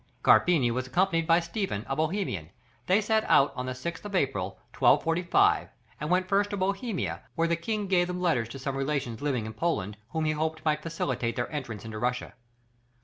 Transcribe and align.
Carpini 0.23 0.71
was 0.71 0.87
accompanied 0.87 1.27
by 1.27 1.39
Stephen, 1.39 1.85
a 1.87 1.95
Bohemian; 1.95 2.49
they 2.87 2.99
set 3.01 3.23
out 3.25 3.53
on 3.55 3.67
the 3.67 3.73
6th 3.73 4.03
of 4.03 4.15
April, 4.15 4.57
1245, 4.79 5.69
and 5.99 6.09
went 6.09 6.27
first 6.27 6.49
to 6.49 6.57
Bohemia, 6.57 7.21
where 7.35 7.47
the 7.47 7.55
king 7.55 7.85
gave 7.85 8.07
them 8.07 8.19
letters 8.19 8.49
to 8.49 8.57
some 8.57 8.75
relations 8.75 9.21
living 9.21 9.45
in 9.45 9.53
Poland, 9.53 9.97
who 10.09 10.21
he 10.21 10.31
hoped 10.31 10.65
might 10.65 10.81
facilitate 10.81 11.35
their 11.35 11.51
entrance 11.51 11.85
into 11.85 11.99
Russia. 11.99 12.33